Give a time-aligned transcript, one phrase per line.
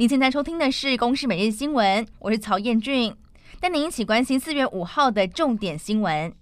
[0.00, 3.12] 您现在收听的是《公视每日新闻》，我是曹彦俊，
[3.58, 6.32] 带您一起关心四月五号的重点新闻。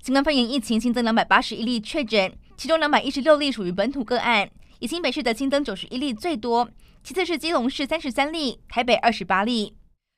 [0.00, 6.66] 新冠肺炎疫情新增两百八十一例确诊，其中两百一十六例属于本土个案，以新北市的新增九十一例最多，
[7.02, 9.76] 其次是基隆市三十三例，台北二十八例。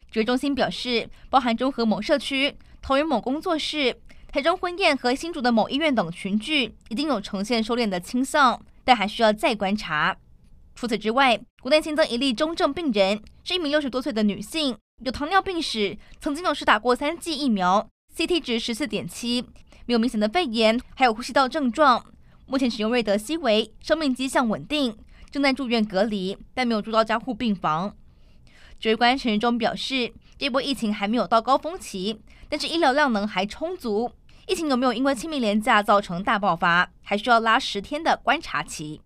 [0.08, 10.16] 指挥中心表示，包含中和某社区、桃园某工作室、台中婚宴和新竹的某医院等群聚，已经有呈现收敛的倾向，但还需要再观察。
[10.78, 19.44] 除此之外，国内新增一例中症病人，是一名六十多岁的女性，有糖尿病史，曾经有施打过三剂疫苗，CT 值十四点七，
[19.86, 22.06] 没有明显的肺炎，还有呼吸道症状，
[22.46, 24.96] 目前使用瑞德西韦，生命迹象稳定，
[25.32, 27.96] 正在住院隔离，但没有住到加护病房。
[28.78, 34.12] 指挥官陈时中表示，这波疫情还没有到高峰期，但是医疗量能还充足。
[34.46, 39.00] 疫情有没有因为清明连假造成大爆发，还需要拉十天的观察期。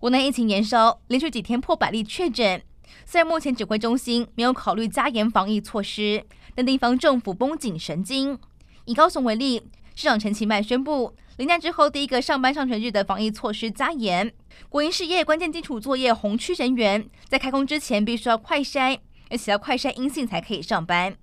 [0.00, 2.62] 国内疫情延烧，连续几天破百例确诊。
[3.04, 8.38] 虽然目前指挥中心没有考虑加严防疫措施，但地方政府绷紧神经。
[8.86, 9.60] 以高雄为例，
[9.94, 14.32] 市长陈其迈宣布，连假之后第一个上班上学日的防疫措施加严。
[14.70, 21.14] 国营事业关键基础作业红区人员在开工之前必须要快筛，而且要快筛阴性才可以上班。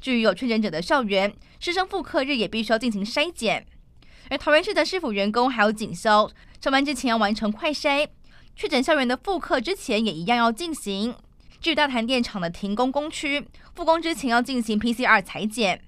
[0.00, 3.66] 至于有确诊者的校园，师生复课日也必须要进行筛检。
[4.30, 6.30] 而桃园市的市府员工还有警消，
[6.62, 8.06] 上班之前要完成快筛。
[8.54, 11.12] 确诊校园的复课之前也一样要进行。
[11.60, 15.82] 至于大潭电厂的停工工区，复工之前要进行 PCR 裁检。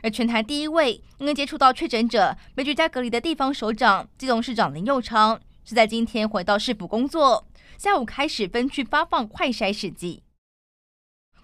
[0.00, 10.22] 而全台第一位因为接触到确诊者被居家隔离的地方首长，基隆市长林佑昌，是在今天回到市府工作，下午开始分区发放快筛试剂。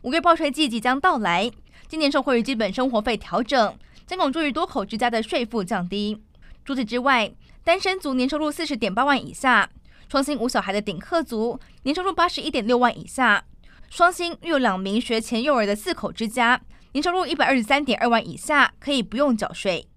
[0.00, 1.50] 五月报税季即将到来，
[1.86, 6.22] 今年受惠于基本生活费调整，将有助于多口之家的税负降低。
[6.64, 7.30] 除此之外，
[7.64, 9.70] 单身族年收入四十点八万以下，
[10.06, 13.42] 双薪无小孩的顶客族年收入八十一点六万以下，
[13.88, 16.60] 双薪育有两名学前幼儿的四口之家。
[16.92, 19.88] 年收入一百二十三点二万以下可以不用缴税。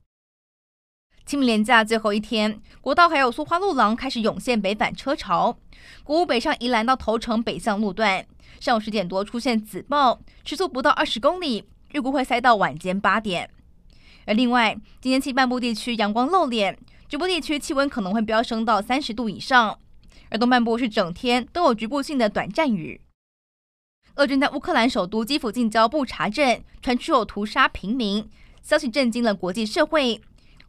[1.25, 5.59] 清明连假最后一天，国道还有苏花路廊开始涌现北返车潮。
[6.05, 8.25] 国五北上宜兰到头城北向路段，
[8.61, 13.49] 上午十点多出现紫爆，时速不到二十公里，预估会塞到晚间八点。
[14.25, 16.77] 而另外，今天西半部地区阳光露脸，
[17.07, 19.79] 局部地区气温可能会飙升到三十度以上。
[20.29, 22.99] 而东半部是整天都有局部性的短暂雨。
[24.15, 28.27] 俄军在乌克兰首都基辅近郊布查镇传出有屠杀平民，
[28.61, 30.19] 消息震惊了国际社会。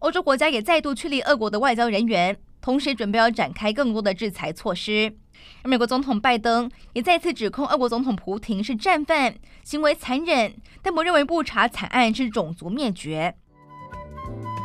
[0.00, 5.16] 欧洲国家也再度驱离俄国的外交人员，同时准备要展开更多的制裁措施。
[5.62, 9.34] 而美国总统拜登也再次指控俄国总统普廷是战犯，
[9.64, 13.34] 行为残忍，但不认为布查惨案是种族灭绝。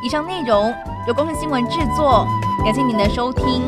[0.03, 0.75] 以上内容
[1.07, 2.27] 由公视新闻制作，
[2.65, 3.63] 感谢您的收听。